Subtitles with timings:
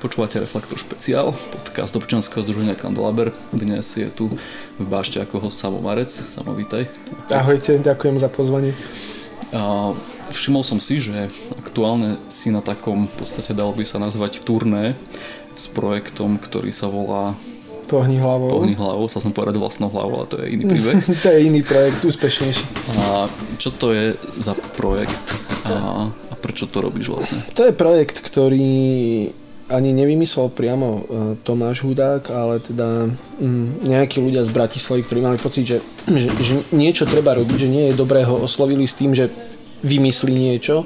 [0.00, 3.36] Počúvate Reflektor špeciál, podcast občianského združenia Kandelaber.
[3.52, 4.32] Dnes je tu
[4.80, 6.08] v bášte ako host Samo Marec.
[6.08, 6.88] Samo, vítaj.
[7.28, 8.72] Ahojte, ďakujem za pozvanie.
[9.52, 9.92] A
[10.32, 14.96] všimol som si, že aktuálne si na takom, v podstate dalo by sa nazvať turné
[15.52, 17.36] s projektom, ktorý sa volá
[17.84, 18.56] Pohni hlavou.
[18.56, 20.96] Pohni hlavou, sa som povedať vlastnou hlavou, ale to je iný príbeh.
[21.26, 22.64] to je iný projekt, úspešnejší.
[23.04, 23.28] A
[23.60, 25.20] čo to je za projekt
[25.68, 27.44] a, a prečo to robíš vlastne?
[27.52, 29.28] To je projekt, ktorý
[29.70, 31.02] ani nevymyslel priamo uh,
[31.46, 35.78] Tomáš Hudák, ale teda um, nejakí ľudia z Bratislavy, ktorí mali pocit, že,
[36.10, 39.30] že, že niečo treba robiť, že nie je dobré ho oslovili s tým, že
[39.86, 40.84] vymyslí niečo.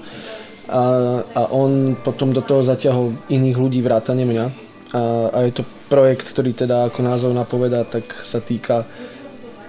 [0.68, 0.84] A,
[1.24, 4.46] a on potom do toho zaťahol iných ľudí vrátane mňa.
[4.94, 8.84] A, a je to projekt, ktorý teda ako názov napovedá, tak sa týka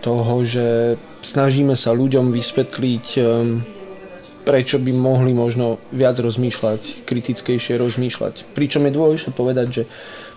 [0.03, 3.65] toho, že snažíme sa ľuďom vysvetliť um,
[4.45, 8.53] prečo by mohli možno viac rozmýšľať, kritickejšie rozmýšľať.
[8.53, 9.83] Pričom je dôležité povedať, že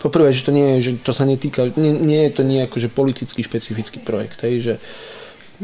[0.01, 2.89] poprvé, že to nie je, že to sa netýka, nie, nie je to nejako, že
[2.89, 4.75] politický špecifický projekt, hej, že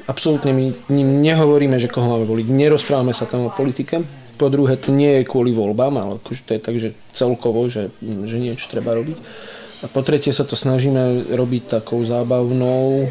[0.05, 4.75] absolútne my ním nehovoríme, že koho máme voliť, nerozprávame sa tam o politike, po druhé,
[4.77, 8.67] to nie je kvôli voľbám, ale akože to je tak, že celkovo, že, že niečo
[8.67, 9.19] treba robiť.
[9.85, 13.05] A po tretie sa to snažíme robiť takou zábavnou,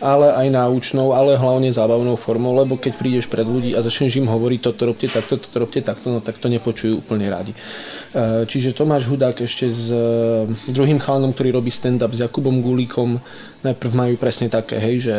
[0.00, 4.32] ale aj náučnou, ale hlavne zábavnou formou, lebo keď prídeš pred ľudí a začneš im
[4.32, 7.52] hovoriť toto robte takto, toto robte takto, no tak to nepočujú úplne radi.
[7.52, 13.20] E, čiže Tomáš Hudák ešte s e, druhým chalanom, ktorý robí stand-up s Jakubom Gulíkom,
[13.60, 15.14] najprv majú presne také, hej, že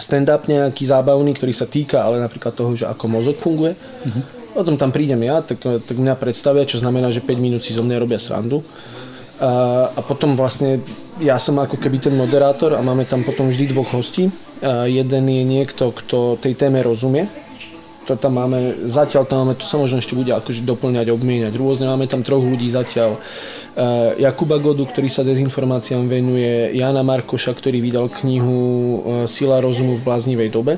[0.00, 3.76] stand-up nejaký zábavný, ktorý sa týka ale napríklad toho, že ako mozog funguje.
[3.76, 4.24] Uh-huh.
[4.56, 7.84] Potom tam prídem ja, tak, tak mňa predstavia, čo znamená, že 5 minút si zo
[7.84, 8.64] mňa robia srandu.
[9.42, 10.78] A, potom vlastne
[11.18, 14.30] ja som ako keby ten moderátor a máme tam potom vždy dvoch hostí.
[14.62, 17.26] A jeden je niekto, kto tej téme rozumie.
[18.06, 21.86] To tam máme, zatiaľ tam máme, to sa možno ešte bude akože doplňať, obmieniať rôzne.
[21.86, 23.18] Máme tam troch ľudí zatiaľ.
[24.18, 30.04] Jakuba Godu, ktorý sa dezinformáciám venuje, Jana Markoša, ktorý vydal knihu e, Sila rozumu v
[30.04, 30.76] bláznivej dobe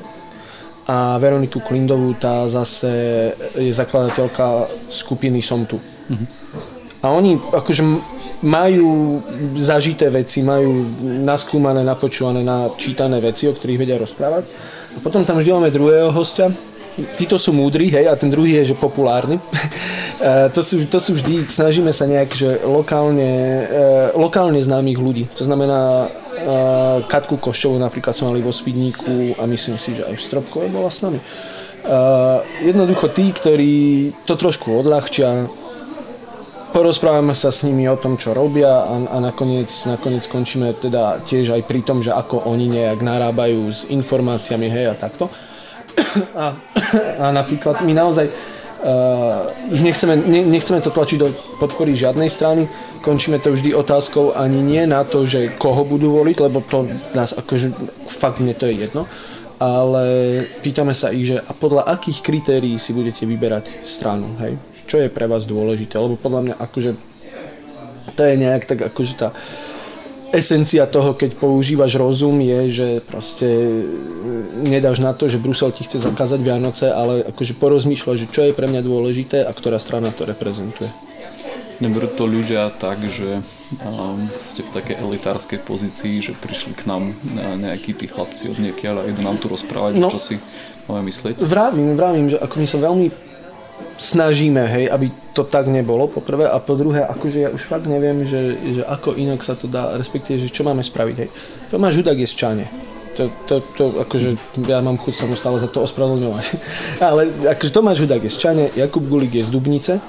[0.85, 5.81] a Veroniku Klindovú, tá zase je zakladateľka skupiny Som tu.
[5.81, 6.44] Mm-hmm.
[7.05, 7.85] A oni akože
[8.41, 9.21] majú
[9.61, 10.81] zažité veci, majú
[11.21, 14.43] naskúmané, napočúvané, načítané veci, o ktorých vedia rozprávať.
[14.95, 16.49] A potom tam vždy máme druhého hostia,
[17.19, 19.37] títo sú múdri, hej, a ten druhý je, že populárny.
[20.15, 25.27] E, to, sú, to sú vždy, snažíme sa nejak, že lokálne, e, lokálne známych ľudí.
[25.35, 26.09] To znamená, e,
[27.03, 30.87] Katku Koščovú napríklad sme mali vo Svidníku a myslím si, že aj v Stropkove bola
[30.87, 31.19] s nami.
[32.63, 33.75] Jednoducho tí, ktorí
[34.23, 35.51] to trošku odľahčia,
[36.75, 41.55] porozprávame sa s nimi o tom, čo robia a, a nakoniec, nakoniec skončíme teda tiež
[41.55, 45.31] aj pri tom, že ako oni nejak narábajú s informáciami, hej, a takto.
[46.35, 46.55] A,
[47.23, 52.67] a napríklad my naozaj uh, nechceme, ne, nechceme to tlačiť do podpory žiadnej strany,
[53.03, 57.35] končíme to vždy otázkou ani nie na to, že koho budú voliť, lebo to nás
[57.35, 57.71] akože,
[58.07, 59.07] fakt mne to je jedno,
[59.59, 60.03] ale
[60.63, 64.55] pýtame sa ich, že a podľa akých kritérií si budete vyberať stranu, hej?
[64.85, 66.91] Čo je pre vás dôležité, lebo podľa mňa akože
[68.15, 69.29] to je nejak tak akože tá
[70.35, 75.87] esencia toho, keď používaš rozum je, že proste e, nedáš na to, že Brusel ti
[75.87, 80.11] chce zakázať Vianoce, ale akože porozmýšľaš, že čo je pre mňa dôležité a ktorá strana
[80.11, 80.91] to reprezentuje.
[81.75, 83.43] Neberú to ľudia tak, že
[83.83, 89.03] um, ste v takej elitárskej pozícii, že prišli k nám nejakí tí chlapci od niekiaľ
[89.03, 90.39] a idú nám tu rozprávať, no, čo si
[90.87, 91.43] máme myslieť?
[91.43, 93.07] Vravím, vravím, že ako my sa veľmi
[93.97, 97.87] snažíme, hej, aby to tak nebolo, po prvé, a po druhé, akože ja už fakt
[97.87, 101.29] neviem, že, že ako inak sa to dá, respektíve, že čo máme spraviť, hej.
[101.71, 102.65] Tomáš Hudák je z Čane.
[103.15, 104.35] To, to, to, akože,
[104.67, 106.45] ja mám chuť sa mu stále za to ospravedlňovať.
[107.07, 110.03] Ale akože Tomáš Hudák je z Čane, Jakub Gulik je z Dubnice,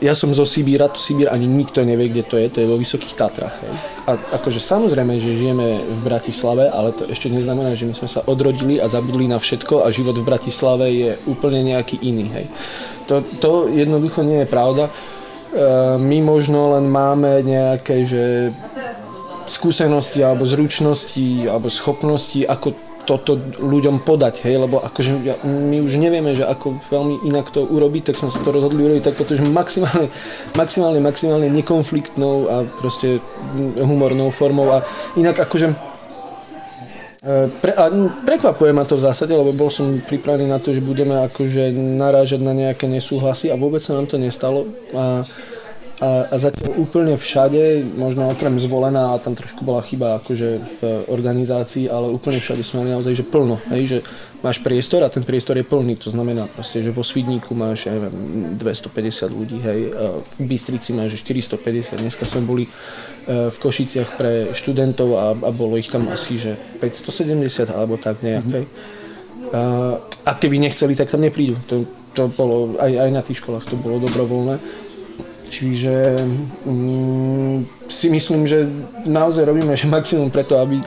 [0.00, 2.80] ja som zo Sibíra, tu Sibír ani nikto nevie, kde to je, to je vo
[2.80, 3.60] Vysokých Tatrach.
[3.60, 3.72] Hej.
[4.08, 4.10] A
[4.40, 8.80] akože samozrejme, že žijeme v Bratislave, ale to ešte neznamená, že my sme sa odrodili
[8.80, 12.32] a zabudli na všetko a život v Bratislave je úplne nejaký iný.
[12.32, 12.46] Hej.
[13.12, 14.88] To, to jednoducho nie je pravda.
[14.88, 14.92] E,
[16.00, 18.54] my možno len máme nejaké, že
[19.50, 26.30] skúsenosti alebo zručnosti alebo schopnosti, ako toto ľuďom podať, hej, lebo akože my už nevieme,
[26.38, 30.06] že ako veľmi inak to urobiť, tak sme sa to rozhodli urobiť tak, pretože maximálne,
[30.54, 33.18] maximálne, maximálne nekonfliktnou a proste
[33.82, 34.86] humornou formou a
[35.18, 35.74] inak akože
[37.26, 37.90] e, pre, a
[38.22, 42.38] prekvapuje ma to v zásade, lebo bol som pripravený na to, že budeme akože narážať
[42.38, 45.26] na nejaké nesúhlasy a vôbec sa nám to nestalo a
[46.00, 50.48] a, a zatiaľ úplne všade, možno okrem zvolená, a tam trošku bola chyba akože
[50.80, 50.80] v
[51.12, 53.98] organizácii, ale úplne všade sme mali naozaj, že plno, hej, že
[54.40, 57.92] máš priestor a ten priestor je plný, to znamená proste, že vo Svidníku máš, ja
[57.92, 58.16] neviem,
[58.56, 62.70] 250 ľudí, hej, a v Bystrici máš 450, dneska sme boli e,
[63.52, 68.44] v Košiciach pre študentov a, a bolo ich tam asi, že 570 alebo tak nejak,
[68.48, 68.56] mm-hmm.
[68.56, 68.66] hej.
[69.52, 69.62] A,
[70.00, 71.60] a keby nechceli, tak tam neprídu.
[71.68, 74.88] To, to bolo, aj, aj na tých školách to bolo dobrovoľné.
[75.50, 75.94] Čiže
[76.62, 78.70] mm, si myslím, že
[79.02, 80.78] naozaj robíme že maximum preto, aby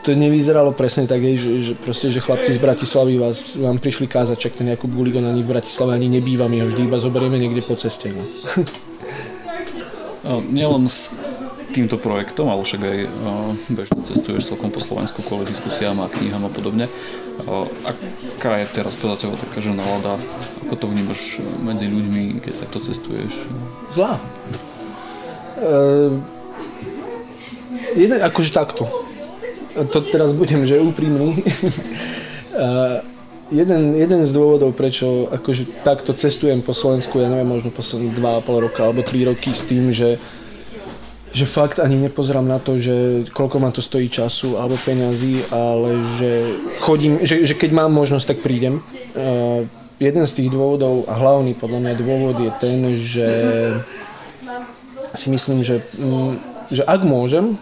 [0.00, 4.38] to nevyzeralo presne tak, že, že, proste, že chlapci z Bratislavy vás, vám prišli kázať,
[4.38, 7.60] čak ten Jakub Guligon ani v Bratislave ani nebýva, my ho vždy iba zoberieme niekde
[7.66, 8.14] po ceste.
[8.14, 8.22] No.
[10.46, 10.86] Nielen
[11.76, 12.98] týmto projektom, ale však aj
[13.68, 16.88] bežne cestuješ celkom po Slovensku kvôli diskusiám a knihám a podobne.
[17.84, 20.16] Aká je teraz podľa teba taká, že nálada?
[20.64, 23.44] Ako to vnímaš medzi ľuďmi, keď takto cestuješ?
[23.92, 24.16] Zlá.
[25.60, 26.16] Uh,
[27.92, 28.88] jeden, akože takto.
[29.76, 31.36] To teraz budem, že úprimný.
[32.56, 33.04] uh,
[33.52, 38.64] jeden, jeden z dôvodov, prečo akože takto cestujem po Slovensku, ja neviem, možno posledných 2,5
[38.64, 40.16] roka alebo 3 roky s tým, že
[41.36, 46.00] že fakt ani nepozerám na to, že koľko ma to stojí času alebo peňazí, ale
[46.16, 46.30] že
[46.80, 48.80] chodím, že, že keď mám možnosť, tak prídem.
[49.12, 49.68] Uh,
[50.00, 53.28] jeden z tých dôvodov a hlavný podľa mňa dôvod je ten, že
[55.12, 56.32] si myslím, že, um,
[56.72, 57.60] že ak môžem,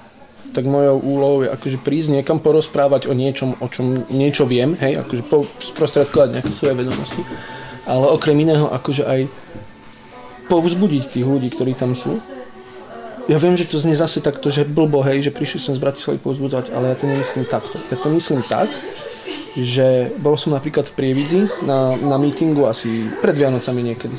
[0.54, 5.02] tak mojou úlohou je akože prísť niekam porozprávať o niečom, o čom niečo viem, hej,
[5.02, 7.26] akože po, sprostredkovať nejaké svoje vedomosti,
[7.90, 9.26] ale okrem iného akože aj
[10.46, 12.22] povzbudiť tých ľudí, ktorí tam sú
[13.24, 16.20] ja viem, že to znie zase takto, že blbo, hej, že prišli som z Bratislavy
[16.20, 17.80] povzbudzovať, ale ja to nemyslím takto.
[17.88, 18.68] Ja to myslím tak,
[19.56, 24.16] že bol som napríklad v Prievidzi na, na mítingu asi pred Vianocami niekedy,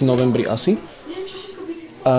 [0.00, 0.76] v novembri asi.
[2.04, 2.16] A,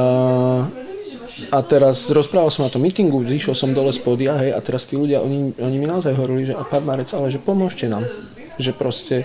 [1.54, 4.90] a teraz rozprával som na tom mítingu, zišiel som dole z podia, hej, a teraz
[4.90, 8.10] tí ľudia, oni, oni mi naozaj hovorili, že a pán Marec, ale že pomôžte nám.
[8.58, 9.16] Že proste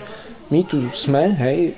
[0.53, 1.73] my tu sme, hej,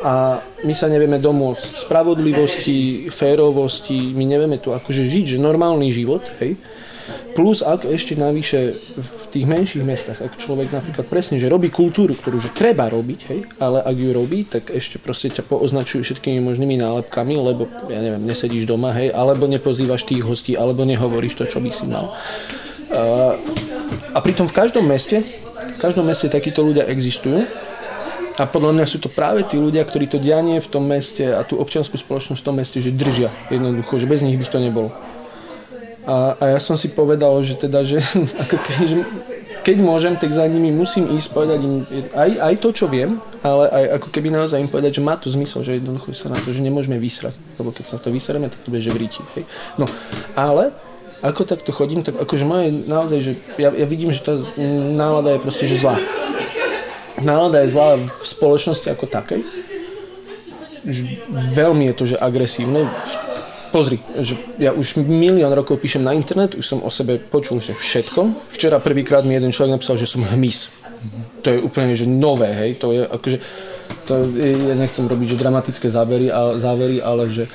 [0.00, 6.24] a my sa nevieme domôcť spravodlivosti, férovosti, my nevieme tu akože žiť, že normálny život,
[6.40, 6.56] hej.
[7.30, 12.14] Plus ak ešte navyše v tých menších mestách, ak človek napríklad presne, že robí kultúru,
[12.14, 16.42] ktorú že treba robiť, hej, ale ak ju robí, tak ešte proste ťa pooznačujú všetkými
[16.42, 21.44] možnými nálepkami, lebo ja neviem, nesedíš doma, hej, alebo nepozývaš tých hostí, alebo nehovoríš to,
[21.46, 22.14] čo by si mal.
[22.90, 23.38] A,
[24.14, 25.22] a pritom v každom meste,
[25.54, 27.46] v každom meste takíto ľudia existujú
[28.40, 31.44] a podľa mňa sú to práve tí ľudia, ktorí to dianie v tom meste a
[31.44, 34.88] tú občianskú spoločnosť v tom meste, že držia jednoducho, že bez nich by to nebolo.
[36.08, 38.00] A, a ja som si povedal, že teda, že
[38.48, 38.88] ako keď,
[39.60, 41.84] keď môžem, tak za nimi musím ísť povedať im
[42.16, 45.28] aj, aj to, čo viem, ale aj ako keby naozaj im povedať, že má to
[45.28, 48.64] zmysel, že jednoducho sa na to, že nemôžeme vysrať, lebo keď sa to vysreme, tak
[48.64, 48.88] to bude, že.
[49.36, 49.44] Hej.
[49.76, 49.84] No,
[50.32, 50.72] ale
[51.20, 54.40] ako takto chodím, tak akože moje naozaj, že ja, ja vidím, že tá
[54.96, 56.00] nálada je proste, že zlá
[57.22, 59.42] nálada je zlá v spoločnosti ako takej.
[61.54, 62.88] Veľmi je to, že agresívne.
[63.70, 67.76] Pozri, že ja už milión rokov píšem na internet, už som o sebe počul že
[67.76, 68.42] všetko.
[68.58, 70.74] Včera prvýkrát mi jeden človek napísal, že som hmyz.
[71.46, 72.82] To je úplne že nové, hej.
[72.82, 73.38] To je akože,
[74.10, 77.50] to je, ja nechcem robiť že dramatické závery, a, závery ale že e,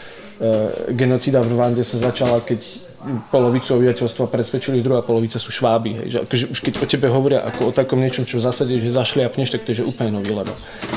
[0.95, 2.84] genocída v Rwande sa začala, keď
[3.29, 5.91] polovicu obyvateľstva presvedčili, druhá polovica sú šváby.
[6.01, 6.07] Hej.
[6.09, 9.53] Že akože už keď o tebe hovoria ako o takom niečom, čo v že zašliapneš,
[9.53, 10.55] tak to je že úplne nový level.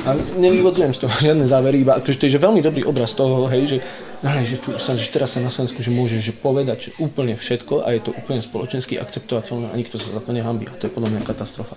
[0.08, 3.46] A nevyvodzujem z toho žiadne závery, iba akože to je že veľmi dobrý obraz toho,
[3.52, 3.78] hej, že,
[4.24, 7.34] hej, že, tu sa, že teraz sa na Slovensku že môže že povedať že úplne
[7.36, 10.66] všetko a je to úplne spoločensky akceptovateľné a nikto sa za to nehambí.
[10.68, 11.76] A to je podľa mňa katastrofa.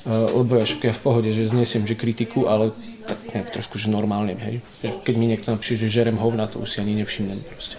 [0.00, 2.72] Uh, lebo ja ja v pohode, že znesiem že kritiku, ale
[3.04, 4.64] tak nejak trošku, že normálne, hej.
[4.64, 7.76] Že keď mi niekto napíše, že žerem hovna, to už si ani nevšimnem proste.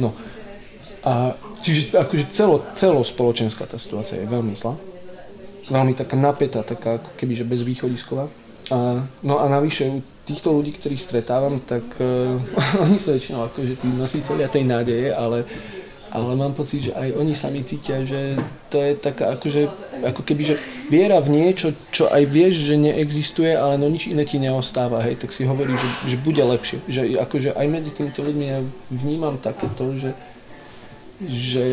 [0.00, 0.16] No,
[1.04, 4.72] a čiže akože celo, celospoločenská tá situácia je veľmi zlá.
[5.68, 8.28] Veľmi taká napätá, taká ako keby, že bezvýchodisková.
[8.72, 12.40] A, no a navyše u týchto ľudí, ktorých stretávam, tak uh,
[12.84, 15.44] oni sú väčšinou akože tí nositeľia tej nádeje, ale,
[16.08, 18.40] ale mám pocit, že aj oni sami cítia, že
[18.72, 19.68] to je taká akože,
[20.08, 20.56] ako keby, že
[20.88, 25.20] viera v niečo, čo aj vieš, že neexistuje, ale no nič iné ti neostáva, hej,
[25.20, 26.80] tak si hovorí, že, že bude lepšie.
[26.88, 30.16] Že akože aj medzi týmito ľuďmi ja vnímam takéto, že,
[31.22, 31.66] že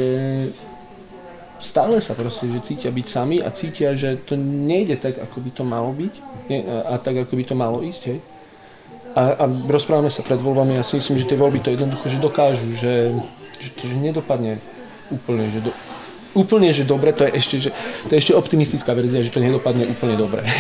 [1.62, 5.52] stále sa proste, že cítia byť sami a cítia, že to nejde tak, ako by
[5.54, 6.14] to malo byť
[6.90, 8.20] a, tak, ako by to malo ísť, hej.
[9.12, 12.18] A, a rozprávame sa pred voľbami, ja si myslím, že tie voľby to jednoducho, že
[12.24, 13.12] dokážu, že,
[13.60, 14.58] že to že nedopadne
[15.12, 15.72] úplne, že do,
[16.34, 17.70] úplne, že dobre, to je ešte, že,
[18.08, 20.42] to je ešte optimistická verzia, že to nedopadne úplne dobre.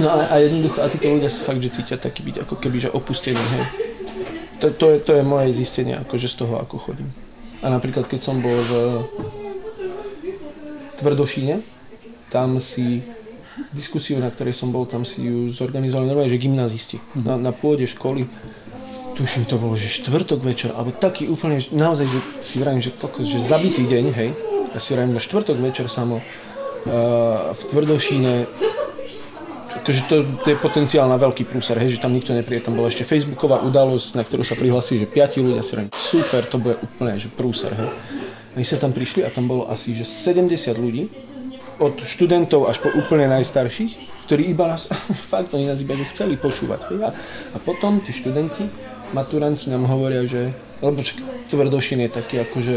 [0.00, 2.88] No a, a jednoducho, a títo ľudia sa fakt, že cítia taký byť ako keby,
[2.88, 3.64] že opustení, hej.
[4.60, 7.08] To, to, je, to je moje zistenie, akože z toho, ako chodím.
[7.64, 8.72] A napríklad, keď som bol v
[11.00, 11.64] Tvrdošíne,
[12.28, 13.00] tam si
[13.72, 16.96] diskusiu, na ktorej som bol, tam si ju zorganizovali normálne, že gymnazisti.
[17.16, 18.28] Na, na pôde školy,
[19.16, 22.92] tuším, to bolo, že štvrtok večer, alebo taký úplne, že naozaj, že si vravím, že,
[22.96, 24.30] kokos, že zabitý deň, hej,
[24.72, 28.48] ja si vravím, že štvrtok večer samo uh, v Tvrdošíne
[29.80, 32.68] akože to, to je potenciál na veľký prúser, hej, že tam nikto nepríde.
[32.68, 36.44] Tam bola ešte facebooková udalosť, na ktorú sa prihlasili, že piati ľudia si hovorím, super,
[36.44, 37.90] to bude úplne, že prúser, hej.
[38.58, 41.08] My sa tam prišli a tam bolo asi, že 70 ľudí,
[41.80, 44.84] od študentov až po úplne najstarších, ktorí iba nás,
[45.32, 46.92] fakt, oni nás iba že chceli počúvať.
[46.92, 46.98] Hej.
[47.08, 47.10] A,
[47.54, 48.68] a potom tí študenti,
[49.16, 51.04] maturanti nám hovoria, že lebo
[51.50, 52.74] Tvrdošin je taký akože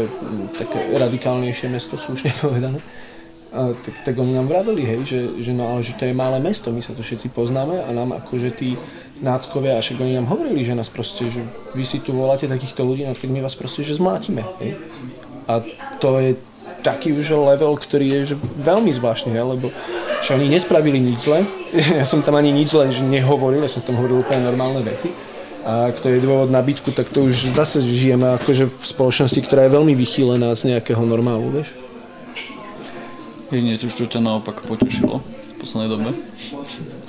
[0.60, 2.80] také radikálnejšie mesto, slušne povedané
[3.54, 6.74] tak, tak oni nám vraveli, hej, že, že, no, ale že to je malé mesto,
[6.74, 8.74] my sa to všetci poznáme a nám akože tí
[9.22, 11.46] náckovia, a však oni nám hovorili, že nás proste, že
[11.78, 14.74] vy si tu voláte takýchto ľudí, no tak my vás proste, že zmlátime, hej.
[15.46, 15.62] A
[16.02, 16.34] to je
[16.82, 19.70] taký už level, ktorý je že veľmi zvláštny, hej, lebo
[20.18, 21.46] že oni nespravili nič zle,
[22.02, 25.14] ja som tam ani nič zle že nehovoril, ja som tam hovoril úplne normálne veci.
[25.64, 29.64] A to je dôvod na bitku, tak to už zase žijeme akože v spoločnosti, ktorá
[29.64, 31.72] je veľmi vychýlená z nejakého normálu, vieš.
[33.54, 36.10] Je niečo, čo ťa naopak potešilo v poslednej dobe?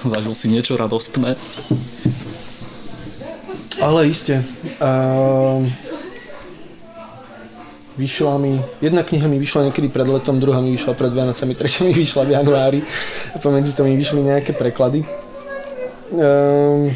[0.06, 1.34] Zažil si niečo radostné?
[3.82, 4.46] Ale iste.
[4.78, 5.66] Uh,
[7.98, 11.82] vyšla mi, jedna kniha mi vyšla niekedy pred letom, druhá mi vyšla pred Vianocami, tretia
[11.82, 12.80] mi vyšla v januári
[13.34, 15.02] a pomedzi to mi vyšli nejaké preklady.
[16.14, 16.94] Uh,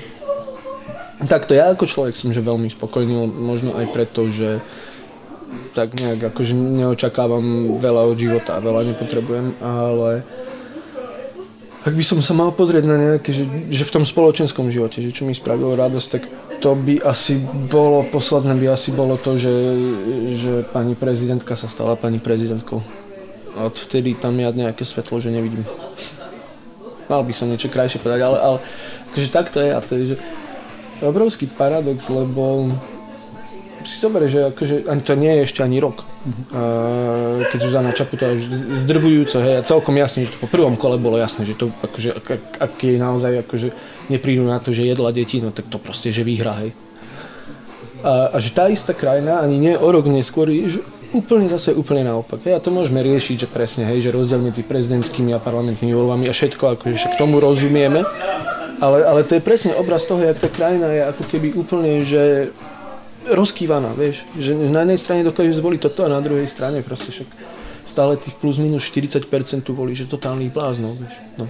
[1.26, 4.62] takto ja ako človek som že veľmi spokojný, možno aj preto, že
[5.74, 10.24] tak nejak akože neočakávam veľa od života veľa nepotrebujem, ale
[11.80, 15.16] ak by som sa mal pozrieť na nejaké, že, že v tom spoločenskom živote, že
[15.16, 16.24] čo mi spravilo radosť, tak
[16.60, 17.40] to by asi
[17.72, 19.56] bolo, posledné by asi bolo to, že,
[20.36, 22.84] že pani prezidentka sa stala pani prezidentkou.
[23.56, 25.64] A odvtedy tam ja nejaké svetlo, že nevidím.
[27.08, 28.58] Mal by som niečo krajšie povedať, ale, ale
[29.16, 30.18] akože tak to je a je, že
[31.00, 32.68] obrovský paradox, lebo
[33.90, 36.06] si zober, že akože, ani to nie je ešte ani rok.
[36.54, 38.38] Uh, keď Zuzana Čaputová
[38.86, 42.10] zdrvujúco, hej, a celkom jasne, že to po prvom kole bolo jasné, že to akože,
[42.14, 43.74] ak, ak, ak naozaj akože
[44.14, 46.72] neprídu na to, že jedla deti, no tak to proste, že vyhrá, hej.
[48.06, 50.82] A, a že tá istá krajina ani nie o rok neskôr je že
[51.12, 52.46] úplne zase úplne naopak.
[52.46, 56.30] Hej, a to môžeme riešiť, že presne, hej, že rozdiel medzi prezidentskými a parlamentnými voľbami
[56.30, 58.06] a všetko, akože však tomu rozumieme,
[58.80, 62.54] ale, ale to je presne obraz toho, jak tá krajina je ako keby úplne, že
[63.30, 67.30] rozkývaná, vieš, že na jednej strane dokáže zvoliť toto a na druhej strane proste však
[67.86, 69.26] stále tých plus minus 40%
[69.66, 71.46] tu volí, že totálnych bláznov, vieš, no.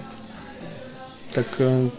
[1.36, 1.90] Tak eh,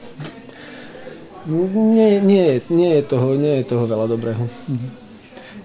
[1.72, 4.44] nie, nie, nie, je toho, nie je toho veľa dobrého.
[4.46, 4.90] Mhm.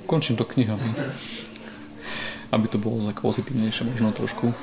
[0.06, 0.86] Končím to knihami.
[2.54, 4.54] Aby to bolo tak pozitívnejšie možno trošku.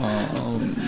[0.00, 0.08] A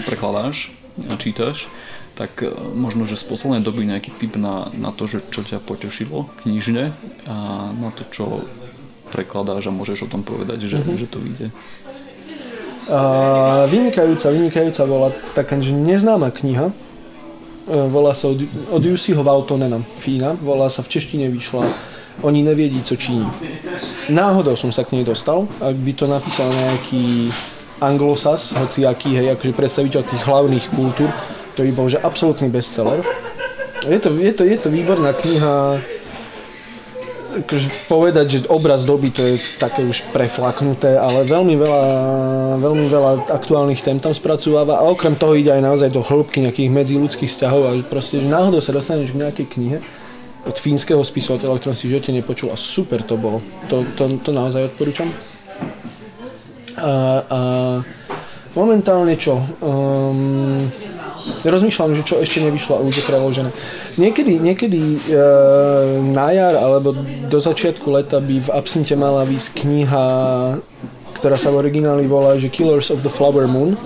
[0.07, 0.71] prekladáš
[1.11, 1.67] a čítaš
[2.15, 5.65] tak e, možno, že z poslednej doby nejaký tip na, na to, že čo ťa
[5.65, 6.93] potešilo knižne
[7.29, 7.37] a
[7.73, 8.45] na to, čo
[9.13, 10.99] prekladáš a môžeš o tom povedať, že, mm-hmm.
[10.99, 11.49] že to vyjde.
[12.83, 16.73] Uh, vynikajúca, vynikajúca bola taká že neznáma kniha.
[16.73, 18.43] Uh, volá sa od,
[18.75, 20.35] od Jussiho Valtonena, Fína.
[20.41, 21.69] Volá sa v češtine vyšla
[22.21, 23.25] Oni neviedí, co činí.
[24.13, 25.49] Náhodou som sa k nej dostal.
[25.65, 27.33] Ak by to napísal nejaký
[27.81, 31.09] anglosas, hociaký, hej, akože predstaviteľ tých hlavných kultúr,
[31.57, 33.01] to by bol že absolútny bestseller.
[33.83, 35.83] Je to, je to, je to výborná kniha,
[37.33, 41.85] akože povedať, že obraz doby to je také už preflaknuté, ale veľmi veľa,
[42.61, 46.69] veľmi veľa aktuálnych tém tam spracováva a okrem toho ide aj naozaj do hĺbky nejakých
[46.71, 49.79] medziludských vzťahov a proste, že náhodou sa dostaneš k nejakej knihe
[50.43, 53.39] od fínskeho spisovateľa, o ktorom si v živote nepočul a super to bolo.
[53.71, 55.07] To, to, to naozaj odporúčam.
[56.83, 57.41] A, a
[58.55, 59.41] momentálne čo?
[59.61, 60.69] Um,
[61.47, 63.51] rozmýšľam, že čo ešte nevyšlo a už je preložené.
[63.99, 65.01] Niekedy, niekedy e,
[66.11, 66.95] na jar alebo
[67.31, 70.07] do začiatku leta by v Absinte mala výsť kniha,
[71.15, 73.79] ktorá sa v origináli volá, že Killers of the Flower Moon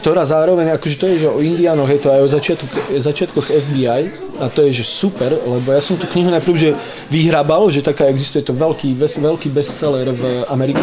[0.00, 2.66] ktorá zároveň, akože to je, že o Indiánoch je to aj o začiatku,
[3.04, 6.70] začiatkoch FBI a to je, že super, lebo ja som tú knihu najprv, že
[7.12, 10.80] vyhrabal, že taká existuje, to veľký, veľký bestseller v Amerike.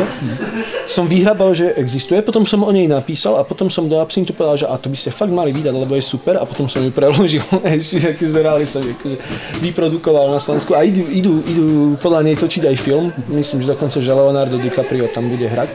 [0.86, 4.64] Som vyhrabal, že existuje, potom som o nej napísal a potom som do Absintu povedal,
[4.64, 6.94] že a to by ste fakt mali vydať, lebo je super a potom som ju
[6.94, 7.44] preložil,
[7.90, 8.32] čiže akože
[8.70, 9.18] som akože
[9.66, 13.98] vyprodukoval na Slovensku a idú, idú, idú podľa nej točiť aj film, myslím, že dokonca,
[13.98, 15.70] že Leonardo DiCaprio tam bude hrať,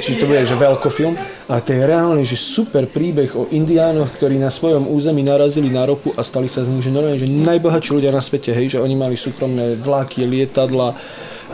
[0.00, 4.16] čiže to bude, že veľko film ale to je reálne, že super príbeh o indiánoch,
[4.16, 7.32] ktorí na svojom území narazili na ropu a stali sa z nich, že normálne, že
[7.32, 10.92] najbohatší ľudia na svete, hej, že oni mali súkromné vláky, lietadla,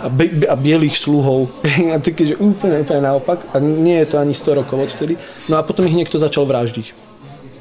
[0.00, 1.53] a, be, a bielých sluhov.
[1.95, 3.55] a také, že úplne, úplne naopak.
[3.55, 5.15] A nie je to ani 100 rokov odtedy.
[5.47, 7.11] No a potom ich niekto začal vraždiť.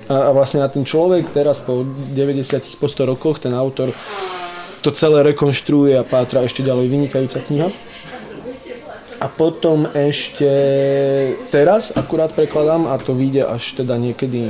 [0.09, 3.93] A, a vlastne a ten človek teraz po 90 po 100 rokoch, ten autor
[4.79, 7.69] to celé rekonštruuje a pátra ešte ďalej vynikajúca kniha.
[9.19, 10.47] A potom ešte
[11.51, 14.47] teraz akurát prekladám a to vyjde až teda niekedy,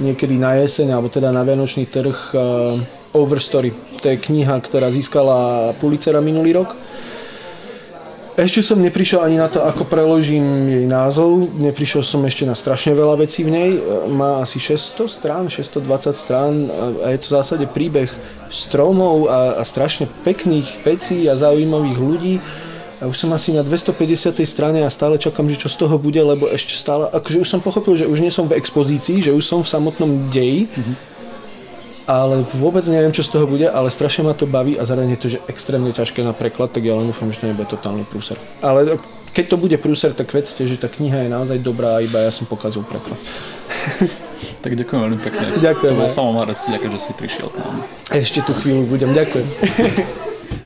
[0.00, 2.78] niekedy na jeseň alebo teda na Vianočný trh uh,
[3.18, 3.74] Overstory.
[4.00, 6.72] To je kniha, ktorá získala Pulitzera minulý rok.
[8.32, 11.52] Ešte som neprišiel ani na to, ako preložím jej názov.
[11.52, 13.70] Neprišiel som ešte na strašne veľa vecí v nej.
[14.08, 16.52] Má asi 600 strán, 620 strán
[17.04, 18.08] a je to v zásade príbeh
[18.48, 22.34] stromov a, a strašne pekných vecí a zaujímavých ľudí
[23.02, 24.38] a už som asi na 250.
[24.46, 27.58] strane a stále čakám, že čo z toho bude, lebo ešte stále, akože už som
[27.58, 30.94] pochopil, že už nie som v expozícii, že už som v samotnom deji, mm-hmm.
[32.06, 35.22] ale vôbec neviem, čo z toho bude, ale strašne ma to baví a zároveň je
[35.26, 38.38] to, že extrémne ťažké na preklad, tak ja len dúfam, že to nebude totálny prúser.
[38.62, 39.02] Ale
[39.34, 42.46] keď to bude prúser, tak vedzte, že tá kniha je naozaj dobrá, iba ja som
[42.46, 43.18] pokazil preklad.
[44.62, 45.58] tak ďakujem veľmi pekne.
[45.58, 45.90] Ďakujem.
[45.90, 47.74] To bol samomarec, ďakujem, že si prišiel k nám.
[48.14, 49.46] Ešte tu chvíľu budem, ďakujem.